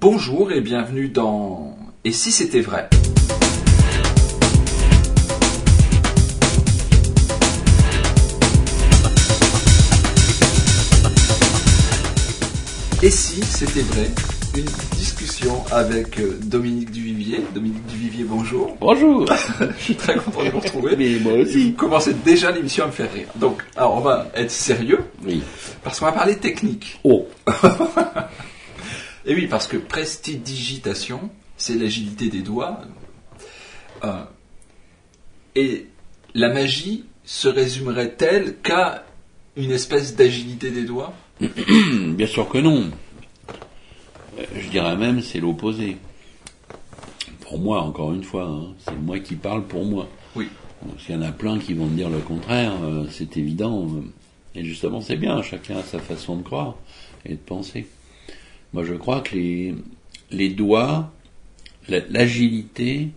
[0.00, 2.88] Bonjour et bienvenue dans Et si c'était vrai?
[13.02, 14.10] Et si c'était vrai?
[14.56, 14.64] Une
[14.96, 17.40] discussion avec euh, Dominique Duvivier.
[17.54, 18.76] Dominique Duvivier, bonjour.
[18.80, 19.24] Bonjour.
[19.78, 20.96] Je suis très content de vous retrouver.
[20.96, 21.74] Mais moi Vous aussi.
[21.74, 23.28] commencez déjà l'émission à me faire rire.
[23.36, 25.42] Donc, alors on va être sérieux Oui.
[25.84, 26.98] parce qu'on va parler technique.
[27.04, 27.26] Oh.
[29.28, 32.80] Et oui, parce que prestidigitation, c'est l'agilité des doigts.
[34.02, 34.24] Euh,
[35.54, 35.86] et
[36.34, 39.04] la magie se résumerait-elle qu'à
[39.54, 41.12] une espèce d'agilité des doigts?
[41.40, 42.90] Bien sûr que non.
[44.38, 45.98] Euh, Je dirais même c'est l'opposé.
[47.40, 50.08] Pour moi, encore une fois, hein, c'est moi qui parle pour moi.
[50.36, 50.48] Oui.
[51.00, 53.88] S'il y en a plein qui vont me dire le contraire, euh, c'est évident.
[54.54, 56.76] Et justement, c'est bien, chacun a sa façon de croire
[57.26, 57.86] et de penser.
[58.72, 59.74] Moi, je crois que les,
[60.30, 61.12] les doigts,
[61.88, 63.08] la- l'agilité,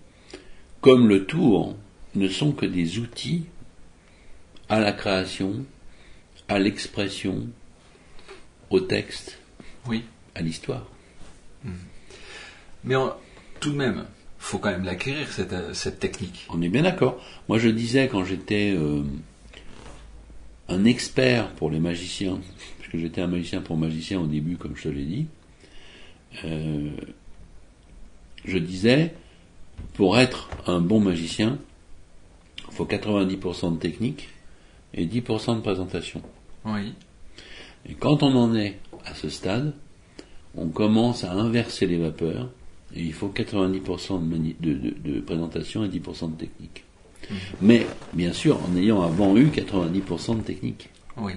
[0.81, 1.75] comme le tour,
[2.15, 3.45] ne sont que des outils
[4.69, 5.65] à la création,
[6.47, 7.47] à l'expression,
[8.69, 9.39] au texte,
[9.87, 10.03] Oui.
[10.35, 10.85] à l'histoire.
[12.83, 13.15] Mais en-
[13.59, 14.05] tout de même,
[14.39, 16.47] faut quand même l'acquérir, cette, cette technique.
[16.49, 17.21] On est bien d'accord.
[17.47, 19.03] Moi, je disais quand j'étais euh,
[20.67, 22.39] un expert pour les magiciens,
[22.79, 25.27] puisque j'étais un magicien pour magicien au début, comme je te l'ai dit,
[26.45, 26.89] euh,
[28.45, 29.13] je disais,
[29.93, 31.59] pour être un bon magicien,
[32.67, 34.29] il faut 90% de technique
[34.93, 36.21] et 10% de présentation.
[36.65, 36.93] Oui.
[37.87, 39.73] Et quand on en est à ce stade,
[40.55, 42.49] on commence à inverser les vapeurs
[42.95, 44.21] et il faut 90%
[44.59, 46.83] de, présentation et 10% de technique.
[47.61, 50.89] Mais bien sûr, en ayant avant eu 90% de technique.
[51.17, 51.33] Oui.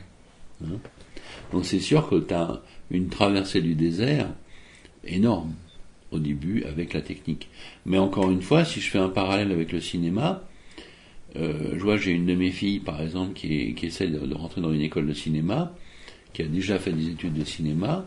[1.52, 4.28] Donc c'est sûr que tu as une traversée du désert
[5.06, 5.52] énorme
[6.10, 7.48] au début avec la technique.
[7.86, 10.42] Mais encore une fois, si je fais un parallèle avec le cinéma,
[11.36, 14.18] euh, je vois j'ai une de mes filles par exemple qui, est- qui essaie de,
[14.18, 15.74] de rentrer dans une école de cinéma,
[16.32, 18.04] qui a déjà fait des études de cinéma.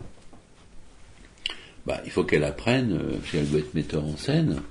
[1.86, 4.62] Bah, il faut qu'elle apprenne, euh, si elle veut être metteur en scène,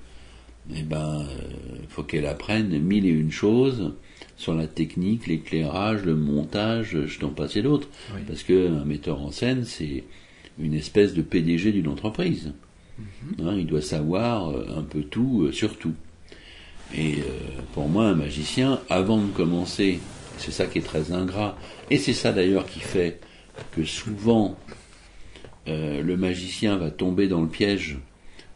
[0.74, 3.94] eh ben, euh, il faut qu'elle apprenne mille et une choses
[4.36, 7.88] sur la technique, l'éclairage, le montage, je t'en passe et d'autres.
[8.14, 8.20] Oui.
[8.26, 10.04] Parce qu'un metteur en scène, c'est
[10.58, 12.52] une espèce de PDG d'une entreprise.
[13.42, 15.94] Hein, il doit savoir euh, un peu tout euh, sur tout.
[16.94, 17.22] Et euh,
[17.74, 20.00] pour moi, un magicien, avant de commencer,
[20.38, 21.58] c'est ça qui est très ingrat,
[21.90, 23.20] et c'est ça d'ailleurs qui fait
[23.72, 24.56] que souvent
[25.68, 27.98] euh, le magicien va tomber dans le piège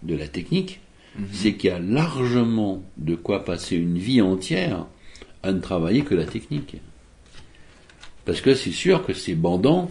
[0.03, 0.81] de la technique,
[1.33, 4.87] c'est qu'il y a largement de quoi passer une vie entière
[5.43, 6.77] à ne travailler que la technique.
[8.25, 9.91] Parce que c'est sûr que c'est bandant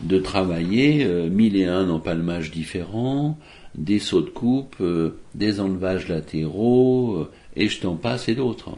[0.00, 3.38] de travailler euh, mille et un empalmages différents,
[3.74, 8.70] des sauts de coupe, euh, des enlevages latéraux, euh, et je t'en passe et d'autres.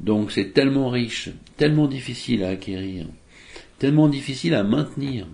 [0.00, 3.06] Donc c'est tellement riche, tellement difficile à acquérir,
[3.78, 5.26] tellement difficile à maintenir.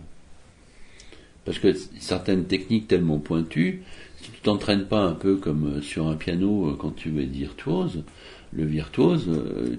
[1.45, 3.83] Parce que certaines techniques tellement pointues,
[4.21, 7.33] si tu t'entraînes pas un peu comme euh, sur un piano quand tu veux être
[7.33, 8.05] virtuose,
[8.53, 9.31] le virtuose,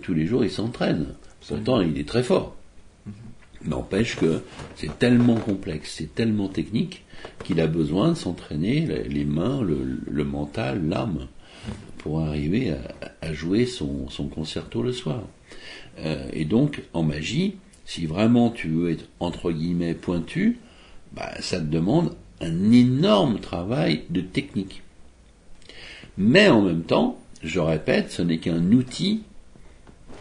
[0.02, 1.14] tous les jours il s'entraîne.
[1.48, 2.56] Pourtant il est très fort.
[3.66, 4.42] N'empêche que
[4.76, 7.04] c'est tellement complexe, c'est tellement technique
[7.44, 11.28] qu'il a besoin de s'entraîner les- mains, le, mental, l'âme,
[12.00, 12.74] pour arriver
[13.22, 15.22] à, jouer son, son concerto le soir.
[16.00, 20.58] Euh, et donc, en magie, si vraiment tu veux être entre guillemets pointu,
[21.14, 24.82] bah, ça te demande un énorme travail de technique.
[26.18, 29.24] Mais en même temps, je répète, ce n'est qu'un outil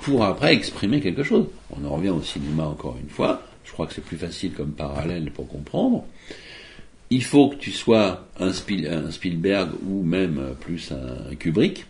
[0.03, 1.47] pour après exprimer quelque chose.
[1.71, 3.43] On en revient au cinéma encore une fois.
[3.65, 6.05] Je crois que c'est plus facile comme parallèle pour comprendre.
[7.11, 11.87] Il faut que tu sois un, Spiel- un Spielberg ou même plus un Kubrick,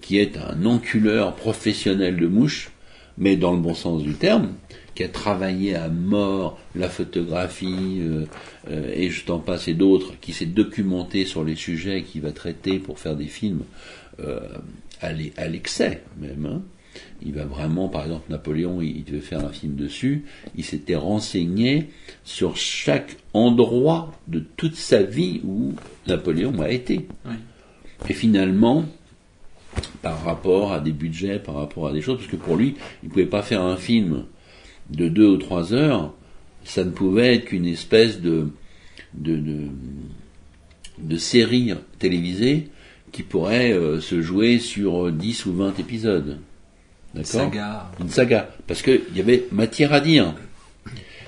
[0.00, 2.70] qui est un enculeur professionnel de mouches,
[3.18, 4.52] mais dans le bon sens du terme,
[4.94, 8.24] qui a travaillé à mort la photographie euh,
[8.70, 12.32] euh, et je t'en passe et d'autres, qui s'est documenté sur les sujets qu'il va
[12.32, 13.62] traiter pour faire des films
[14.20, 14.40] euh,
[15.00, 15.12] à
[15.48, 16.46] l'excès même.
[16.46, 16.62] hein.
[17.22, 20.24] Il va vraiment, par exemple, Napoléon, il il devait faire un film dessus,
[20.56, 21.88] il s'était renseigné
[22.24, 25.74] sur chaque endroit de toute sa vie où
[26.06, 27.06] Napoléon a été.
[27.26, 27.34] Oui.
[28.08, 28.84] Et finalement,
[30.02, 33.06] par rapport à des budgets, par rapport à des choses, parce que pour lui, il
[33.06, 34.24] ne pouvait pas faire un film
[34.90, 36.14] de deux ou trois heures,
[36.64, 38.48] ça ne pouvait être qu'une espèce de,
[39.14, 39.66] de, de,
[40.98, 42.68] de série télévisée
[43.12, 46.38] qui pourrait euh, se jouer sur 10 ou 20 épisodes.
[47.18, 47.90] D'accord Saga.
[48.00, 50.34] une saga, parce qu'il y avait matière à dire.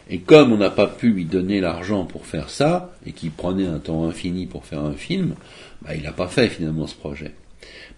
[0.08, 3.66] Et comme on n'a pas pu lui donner l'argent pour faire ça, et qu'il prenait
[3.66, 5.34] un temps infini pour faire un film,
[5.82, 7.32] bah, il n'a pas fait finalement ce projet.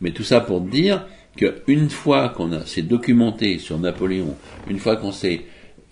[0.01, 1.07] Mais tout ça pour dire
[1.37, 4.37] qu'une fois qu'on a s'est documenté sur Napoléon,
[4.69, 5.43] une fois qu'on sait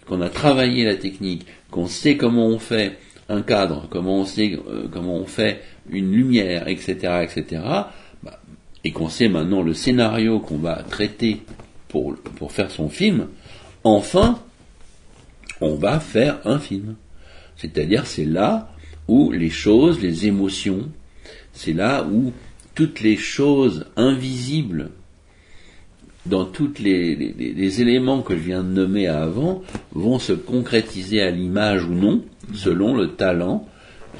[0.07, 2.99] qu'on a travaillé la technique, qu'on sait comment on fait
[3.29, 7.63] un cadre, comment on sait euh, comment on fait une lumière, etc., etc.,
[8.23, 8.41] bah,
[8.85, 11.43] et qu'on sait maintenant le scénario qu'on va traiter
[11.91, 13.29] pour, faire son film,
[13.85, 14.41] enfin,
[15.61, 16.95] on va faire un film.
[17.57, 18.73] C'est-à-dire, c'est là
[19.09, 20.89] où les choses, les émotions,
[21.53, 22.33] c'est là où
[22.75, 24.91] toutes les choses invisibles
[26.27, 31.85] dans tous les, éléments que je viens de nommer avant vont se concrétiser à l'image
[31.85, 32.23] ou non,
[32.55, 33.67] selon le talent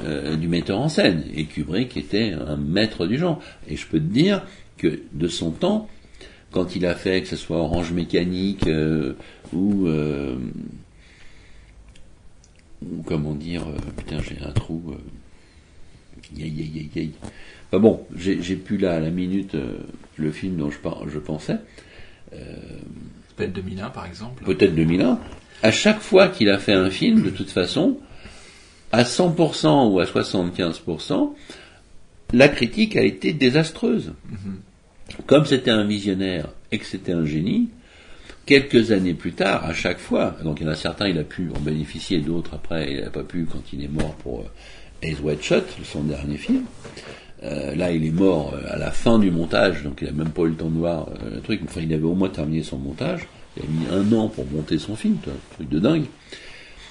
[0.05, 1.25] euh, du metteur en scène.
[1.35, 3.41] Et Kubrick était un maître du genre.
[3.69, 4.43] Et je peux te dire
[4.79, 5.89] que de son temps,
[6.51, 9.15] quand il a fait que ce soit Orange Mécanique euh,
[9.53, 10.37] ou, euh,
[12.83, 13.65] ou comment dire,
[13.97, 14.95] putain j'ai un trou.
[17.69, 19.57] Enfin bon, j'ai plus là à la minute
[20.17, 21.57] le film dont je, je pensais.
[23.37, 24.45] Peut-être 2001 par exemple.
[24.45, 25.19] Peut-être 2001.
[25.63, 27.99] À chaque fois qu'il a fait un film, de toute façon,
[28.93, 31.33] à 100% ou à 75%,
[32.33, 34.13] la critique a été désastreuse.
[34.31, 34.70] Mm-hmm.
[35.27, 37.69] Comme c'était un visionnaire et que c'était un génie,
[38.47, 41.25] quelques années plus tard, à chaque fois, donc il y en a certains, il a
[41.25, 44.45] pu en bénéficier, d'autres après, il n'a pas pu quand il est mort pour euh,
[45.03, 46.65] Ace White Shot, son dernier film.
[47.43, 50.31] Euh, là, il est mort euh, à la fin du montage, donc il n'a même
[50.31, 51.61] pas eu le temps de voir euh, le truc.
[51.65, 53.27] Enfin, il avait au moins terminé son montage.
[53.57, 56.05] Il a mis un an pour monter son film, un truc de dingue.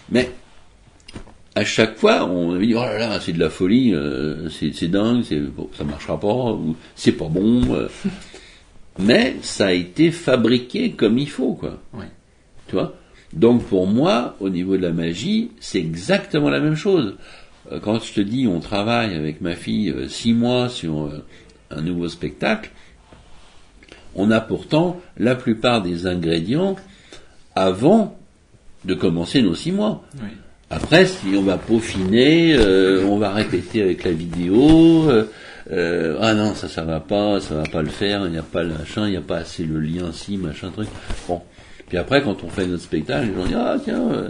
[0.10, 0.31] Mais
[1.56, 3.94] à chaque fois, on avait dit oh là là, c'est de la folie,
[4.51, 5.24] c'est dingue,
[5.78, 6.57] ça marchera pas,
[6.96, 7.62] c'est pas bon.
[9.00, 11.80] Mais ça a été fabriqué comme il faut, quoi.
[12.68, 12.96] Tu vois?
[13.34, 17.16] Donc pour moi, au niveau de la magie, c'est exactement la même chose.
[17.72, 21.25] Euh, quand je te dis on travaille avec ma fille euh, six mois sur euh,
[21.69, 22.72] un nouveau spectacle,
[24.16, 26.75] on a pourtant la plupart des ingrédients
[27.56, 28.18] avant
[28.86, 30.04] de commencer nos six mois.
[30.69, 32.57] Après, si on va peaufiner,
[33.06, 35.10] on va répéter avec la vidéo.
[35.69, 38.25] ah non, ça, ça va pas, ça va pas le faire.
[38.25, 40.69] Il n'y a pas le machin, il n'y a pas assez le lien si machin
[40.69, 40.88] truc.
[41.27, 41.42] Bon.
[41.88, 44.30] Puis après, quand on fait notre spectacle, les gens disent ah tiens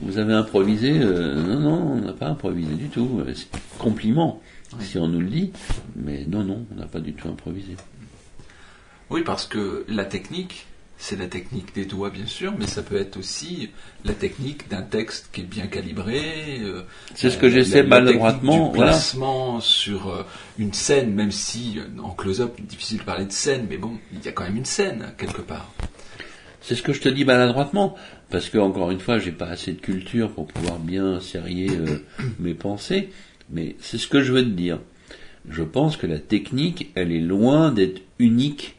[0.00, 3.20] vous avez improvisé euh, Non, non, on n'a pas improvisé du tout.
[3.26, 3.34] Euh,
[3.78, 4.40] compliment,
[4.80, 5.52] si on nous le dit,
[5.96, 7.76] mais non, non, on n'a pas du tout improvisé.
[9.10, 10.66] Oui, parce que la technique,
[10.98, 13.70] c'est la technique des doigts, bien sûr, mais ça peut être aussi
[14.04, 16.60] la technique d'un texte qui est bien calibré.
[16.60, 16.82] Euh,
[17.14, 18.70] c'est ce que j'essaie maladroitement.
[18.70, 20.26] Du placement sur
[20.58, 24.28] une scène, même si en close-up, difficile de parler de scène, mais bon, il y
[24.28, 25.72] a quand même une scène quelque part.
[26.60, 27.96] C'est ce que je te dis maladroitement
[28.30, 32.04] parce que encore une fois, j'ai pas assez de culture pour pouvoir bien serrer euh,
[32.38, 33.10] mes pensées,
[33.50, 34.78] mais c'est ce que je veux te dire.
[35.48, 38.76] Je pense que la technique, elle est loin d'être unique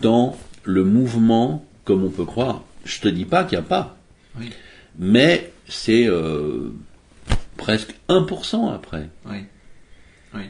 [0.00, 0.36] dans
[0.66, 2.62] le mouvement comme on peut croire.
[2.84, 3.96] Je te dis pas qu'il n'y a pas,
[4.98, 6.72] mais c'est euh,
[7.56, 9.08] presque 1% après.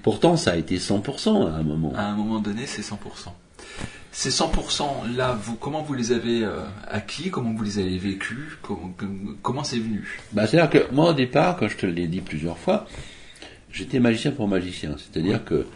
[0.02, 1.92] Pourtant, ça a été 100% à un moment.
[1.94, 2.96] À un moment donné, c'est 100%.
[4.10, 8.58] Ces 100% là, vous, comment vous les avez euh, acquis Comment vous les avez vécus
[9.42, 10.08] Comment c'est venu?
[10.32, 12.86] Bah, C'est-à-dire que moi au départ, quand je te l'ai dit plusieurs fois,
[13.70, 14.96] j'étais magicien pour magicien.
[14.96, 15.66] C'est-à-dire que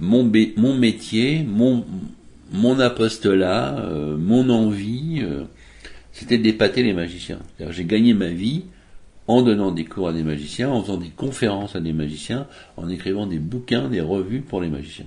[0.00, 1.86] mon, mon métier, mon,
[2.52, 5.44] mon apostolat, euh, mon envie, euh,
[6.12, 7.40] c'était d'épater les magiciens.
[7.70, 8.64] J'ai gagné ma vie
[9.26, 12.88] en donnant des cours à des magiciens, en faisant des conférences à des magiciens, en
[12.88, 15.06] écrivant des bouquins, des revues pour les magiciens.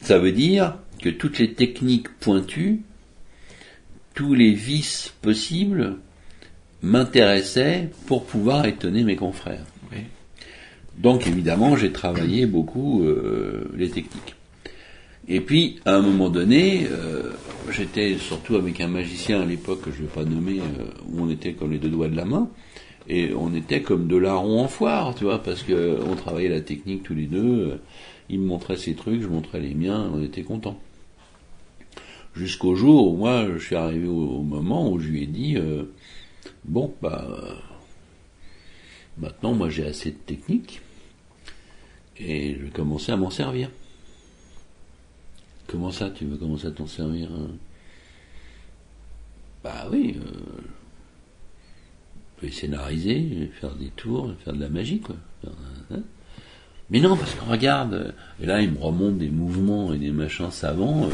[0.00, 2.82] Ça veut dire que toutes les techniques pointues,
[4.14, 5.96] tous les vices possibles
[6.82, 9.64] m'intéressaient pour pouvoir étonner mes confrères.
[10.98, 14.34] Donc évidemment, j'ai travaillé beaucoup euh, les techniques.
[15.28, 17.32] Et puis, à un moment donné, euh,
[17.70, 21.20] j'étais surtout avec un magicien à l'époque que je ne vais pas nommer, euh, où
[21.20, 22.48] on était comme les deux doigts de la main,
[23.08, 27.02] et on était comme deux larrons en foire, tu vois, parce qu'on travaillait la technique
[27.02, 27.78] tous les deux
[28.28, 30.80] il me montrait ses trucs, je montrais les miens, on était contents.
[32.34, 35.56] Jusqu'au jour où moi je suis arrivé au, moment où je lui ai dit
[36.64, 37.28] bon bah
[39.18, 40.80] maintenant moi j'ai assez de technique
[42.18, 43.70] et je vais commencer à m'en servir.
[45.66, 47.48] Comment ça tu veux commencer à t'en servir hein?
[49.64, 50.60] Bah oui, euh,
[52.40, 55.16] je vais scénariser, faire des tours, faire de la magie quoi.
[55.90, 56.02] Hein?
[56.88, 60.52] Mais non, parce qu'on regarde, et là il me remonte des mouvements et des machins
[60.52, 61.08] savants.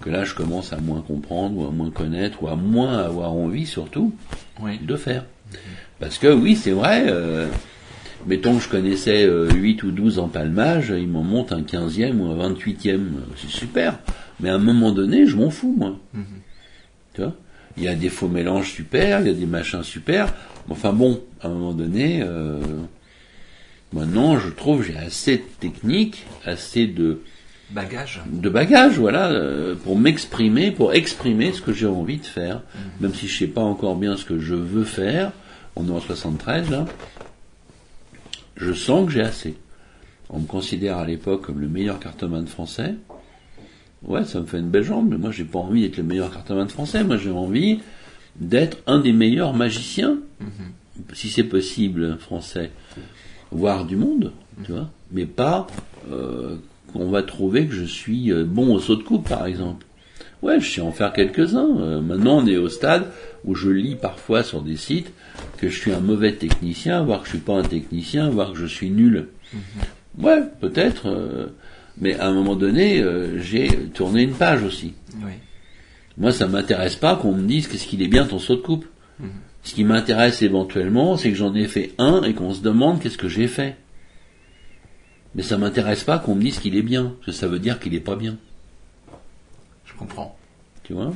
[0.00, 3.32] Que là je commence à moins comprendre, ou à moins connaître, ou à moins avoir
[3.32, 4.14] envie surtout
[4.60, 4.78] Oui.
[4.82, 5.24] de faire.
[6.00, 7.48] Parce que oui, c'est vrai, euh,
[8.26, 12.30] mettons que je connaissais euh, 8 ou 12 empalmages, il m'en monte un 15e ou
[12.30, 13.00] un 28e,
[13.36, 13.98] c'est super.
[14.40, 15.98] Mais à un moment donné, je m'en fous, moi.
[17.14, 17.34] Tu vois?
[17.78, 20.34] Il y a des faux mélanges super, il y a des machins super.
[20.68, 22.58] Enfin bon, à un moment donné, euh,
[23.92, 27.22] maintenant je trouve que j'ai assez de technique, assez de,
[27.70, 28.22] Bagage.
[28.30, 32.62] de bagage, voilà, euh, pour m'exprimer, pour exprimer ce que j'ai envie de faire,
[33.00, 35.32] même si je sais pas encore bien ce que je veux faire.
[35.74, 36.86] On est en 73 là.
[38.56, 39.56] Je sens que j'ai assez.
[40.30, 42.94] On me considère à l'époque comme le meilleur cartoman français.
[44.02, 46.32] Ouais, ça me fait une belle jambe, mais moi j'ai pas envie d'être le meilleur
[46.32, 47.02] cartoman français.
[47.02, 47.80] Moi j'ai envie
[48.36, 50.18] d'être un des meilleurs magiciens,
[51.12, 52.70] si c'est possible, français,
[53.50, 54.32] voire du monde,
[54.64, 54.90] tu vois.
[55.10, 55.66] Mais pas
[56.10, 56.56] euh,
[56.96, 59.86] qu'on va trouver que je suis euh, bon au saut de coupe, par exemple.
[60.42, 61.78] Ouais, je sais en faire quelques-uns.
[61.80, 63.06] Euh, maintenant, on est au stade
[63.44, 65.12] où je lis parfois sur des sites
[65.58, 68.58] que je suis un mauvais technicien, voire que je suis pas un technicien, voire que
[68.58, 69.28] je suis nul.
[70.18, 71.08] Ouais, peut-être.
[71.08, 71.46] euh,
[71.98, 74.92] mais à un moment donné, euh, j'ai tourné une page aussi.
[75.24, 75.32] Oui.
[76.18, 78.84] Moi, ça m'intéresse pas qu'on me dise qu'est-ce qu'il est bien ton saut de coupe.
[79.62, 83.18] Ce qui m'intéresse éventuellement, c'est que j'en ai fait un et qu'on se demande qu'est-ce
[83.18, 83.76] que j'ai fait.
[85.36, 87.78] Mais ça m'intéresse pas qu'on me dise qu'il est bien, parce que ça veut dire
[87.78, 88.36] qu'il est pas bien.
[89.84, 90.36] Je comprends.
[90.82, 91.12] Tu vois?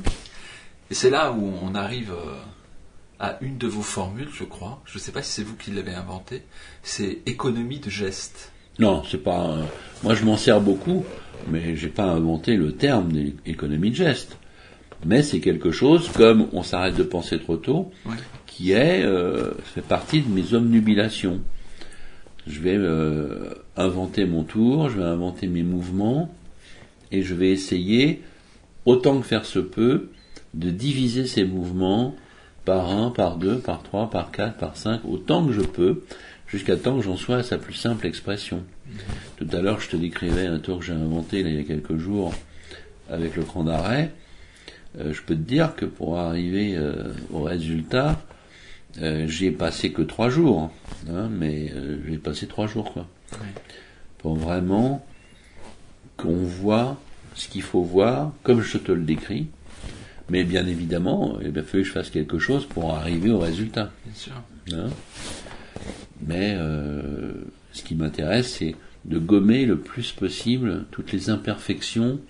[0.90, 2.34] Et c'est là où on arrive euh,
[3.18, 4.80] à une de vos formules, je crois.
[4.84, 6.42] Je ne sais pas si c'est vous qui l'avez inventée.
[6.82, 8.52] C'est économie de geste.
[8.78, 9.38] Non, c'est pas.
[9.38, 9.66] un-
[10.02, 11.04] Moi, je m'en sers beaucoup,
[11.48, 14.36] mais j'ai pas inventé le terme d'économie de geste.
[15.06, 17.90] Mais c'est quelque chose comme on s'arrête de penser trop tôt,
[18.46, 21.40] qui est euh, fait partie de mes omnubilations.
[22.46, 26.34] Je vais euh, inventer mon tour, je vais inventer mes mouvements,
[27.12, 28.22] et je vais essayer,
[28.86, 30.10] autant que faire se peut,
[30.54, 32.14] de diviser ces mouvements
[32.64, 36.02] par un, par deux, par trois, par quatre, par cinq, autant que je peux,
[36.46, 38.64] jusqu'à temps que j'en sois à sa plus simple expression.
[39.36, 41.96] Tout à l'heure, je te décrivais un tour que j'ai inventé il y a quelques
[41.96, 42.34] jours
[43.08, 44.12] avec le cran d'arrêt.
[44.98, 48.20] Euh, je peux te dire que pour arriver euh, au résultat,
[49.00, 50.70] euh, j'y ai passé que trois jours,
[51.08, 53.06] hein, mais euh, j'ai passé trois jours quoi,
[54.18, 55.04] pour vraiment
[56.16, 56.98] qu'on voit
[57.34, 59.46] ce qu'il faut voir, comme je te le décris.
[60.28, 63.90] Mais bien évidemment, il a fallu que je fasse quelque chose pour arriver au résultat.
[64.04, 64.32] Bien sûr.
[64.74, 64.90] hein.
[66.24, 67.32] Mais euh,
[67.72, 72.20] ce qui m'intéresse, c'est de gommer le plus possible toutes les imperfections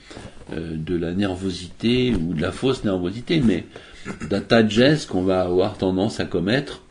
[0.52, 3.66] euh, de la nervosité ou de la fausse nervosité, mais
[4.28, 6.82] d'un tas de gestes qu'on va avoir tendance à commettre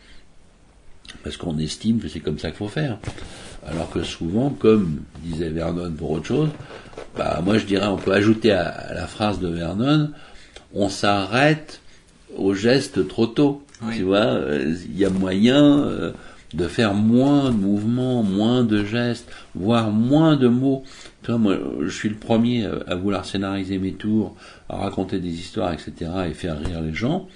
[1.24, 2.98] parce qu'on estime que c'est comme ça qu'il faut faire.
[3.67, 6.50] Alors que souvent, comme disait Vernon pour autre chose,
[7.17, 10.12] bah moi je dirais on peut ajouter à, à la phrase de Vernon,
[10.74, 11.81] on s'arrête
[12.38, 13.63] au geste trop tôt.
[13.81, 13.98] Oui.
[13.98, 16.12] Tu vois, euh, il y a moyen euh,
[16.53, 20.84] de faire moins de mouvements, moins de gestes, voire moins de mots.
[21.24, 24.36] Tu vois, moi, je suis le premier à- vouloir scénariser mes tours,
[24.68, 27.27] à raconter des histoires, etc., et faire rire les gens.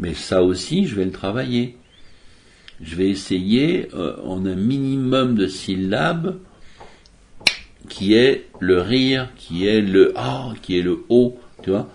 [0.00, 1.76] Mais ça aussi, je vais le travailler.
[2.80, 6.38] Je vais essayer euh, en un minimum de syllabes
[7.88, 11.88] qui est le rire, qui est le ah, qui est le oh, tu vois.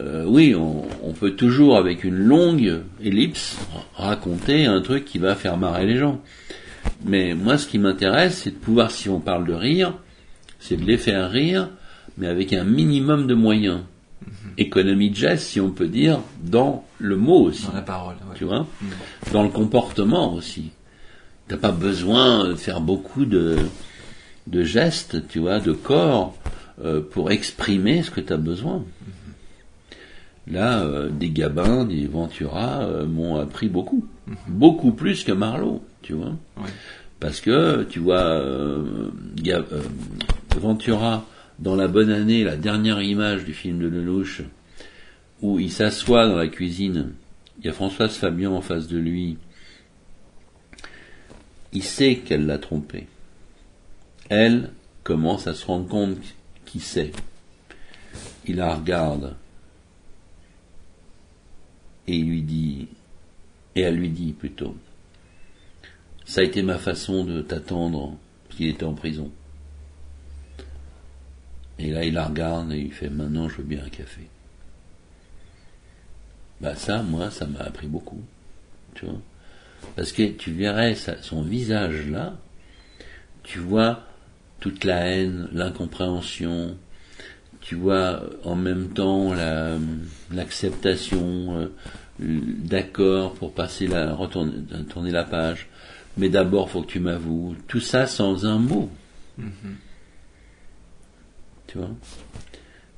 [0.00, 3.56] Euh, oui, on, on peut toujours avec une longue ellipse
[3.94, 6.20] raconter un truc qui va faire marrer les gens.
[7.04, 9.94] Mais moi, ce qui m'intéresse, c'est de pouvoir, si on parle de rire,
[10.60, 11.68] c'est de les faire rire,
[12.18, 13.80] mais avec un minimum de moyens.
[14.58, 18.14] Économie de geste, si on peut dire, dans le mot aussi Dans la parole.
[18.28, 18.34] ouais.
[18.36, 18.66] tu vois,
[19.32, 20.70] dans le comportement aussi.
[21.48, 23.56] T'as pas besoin de faire beaucoup de,
[24.46, 26.34] de gestes, tu vois, de corps
[26.84, 28.82] euh, pour exprimer ce que tu as besoin.
[30.48, 34.06] Là, euh, des Gabins, des Ventura euh, m'ont appris beaucoup,
[34.46, 36.70] beaucoup plus que Marlowe, tu vois, Ouais.
[37.18, 39.10] parce que tu vois, euh,
[40.56, 41.26] Ventura
[41.58, 44.42] dans la bonne année, la dernière image du film de Lelouch,
[45.42, 47.12] où il s'assoit dans la cuisine,
[47.58, 49.38] il y a Françoise Fabian en face de lui,
[51.72, 53.06] il sait qu'elle l'a trompé.
[54.28, 54.70] Elle
[55.02, 56.18] commence à se rendre compte
[56.64, 57.12] qu'il sait.
[58.46, 59.34] Il la regarde
[62.06, 62.88] et il lui dit,
[63.74, 64.76] et elle lui dit plutôt,
[66.24, 69.30] ça a été ma façon de t'attendre parce qu'il était en prison.
[71.78, 74.22] Et là, il la regarde et il fait maintenant je veux bien un café.
[76.60, 78.22] Bah ça, moi, ça m'a appris beaucoup.
[78.94, 79.20] Tu vois
[79.94, 82.36] Parce que tu verrais son visage là,
[83.42, 84.02] tu vois
[84.58, 86.76] toute la haine, l'incompréhension,
[87.66, 89.34] tu vois en même temps
[90.32, 91.66] l'acceptation, euh,
[92.20, 94.52] d'accord pour passer la, retourner,
[94.88, 95.66] tourner la page,
[96.16, 98.88] mais d'abord faut que tu m'avoues, tout ça sans un mot.
[99.40, 99.74] Mm-hmm.
[101.66, 101.90] Tu vois?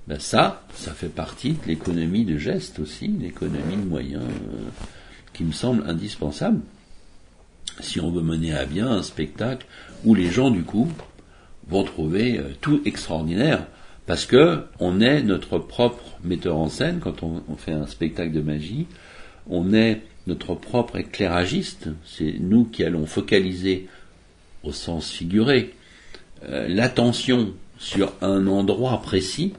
[0.07, 4.69] Ben ça, ça fait partie de l'économie de geste aussi, l'économie de moyens euh,
[5.33, 6.61] qui me semble indispensable
[7.81, 9.67] si on veut mener à bien un spectacle
[10.05, 10.93] où les gens du coup
[11.69, 13.67] vont trouver euh, tout extraordinaire
[14.09, 18.41] parce que on est notre propre metteur en scène quand on, fait un spectacle de
[18.41, 18.87] magie,
[19.51, 23.87] on est notre propre éclairagiste, c'est nous qui allons focaliser
[24.65, 25.75] au sens figuré
[26.49, 29.53] euh, l'attention sur un endroit précis.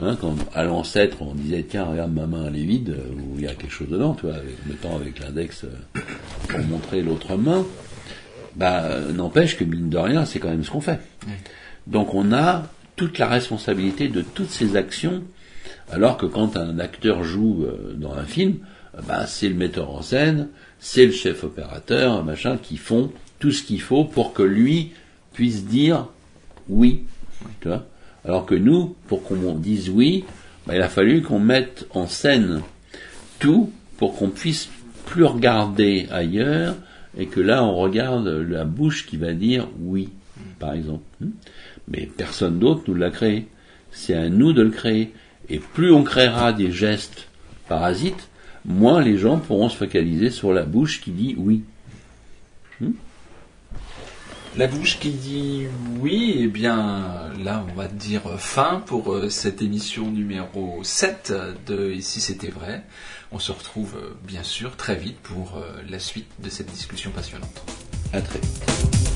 [0.00, 3.34] Hein, quand à l'ancêtre on disait tiens regarde ma main elle est vide euh, ou
[3.36, 6.00] il y a quelque chose dedans, tu vois, avec, mettant avec l'index euh,
[6.48, 7.64] pour montrer l'autre main,
[8.56, 10.98] bah n'empêche que mine de rien c'est quand même ce qu'on fait.
[11.86, 12.64] Donc on a
[12.96, 15.22] toute la responsabilité de toutes ces actions,
[15.90, 18.56] alors que quand un acteur joue euh, dans un film,
[19.06, 23.62] bah c'est le metteur en scène, c'est le chef opérateur, machin, qui font tout ce
[23.62, 24.92] qu'il faut pour que lui
[25.32, 26.06] puisse dire
[26.68, 27.04] oui,
[27.60, 27.86] tu vois?
[28.24, 30.24] Alors que nous, pour qu'on dise oui,
[30.66, 32.62] bah, il a fallu qu'on mette en scène
[33.38, 34.68] tout pour qu'on puisse
[35.06, 36.76] plus regarder ailleurs
[37.18, 40.10] et que là on regarde la bouche qui va dire oui,
[40.58, 41.02] par exemple.
[41.88, 43.48] Mais personne d'autre nous l'a créé.
[43.90, 45.12] C'est à nous de le créer.
[45.48, 47.28] Et plus on créera des gestes
[47.68, 48.28] parasites,
[48.64, 51.62] moins les gens pourront se focaliser sur la bouche qui dit oui.
[52.80, 52.92] Hmm?
[54.56, 55.62] La bouche qui dit
[55.98, 61.32] oui, eh bien là on va dire fin pour euh, cette émission numéro 7
[61.66, 62.84] de Ici c'était vrai.
[63.30, 67.10] On se retrouve euh, bien sûr très vite pour euh, la suite de cette discussion
[67.10, 67.62] passionnante.
[68.12, 69.11] À très vite.